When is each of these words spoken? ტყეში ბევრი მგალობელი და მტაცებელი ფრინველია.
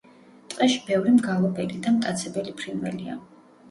ტყეში 0.53 0.79
ბევრი 0.87 1.13
მგალობელი 1.19 1.79
და 1.87 1.97
მტაცებელი 2.01 2.61
ფრინველია. 2.61 3.25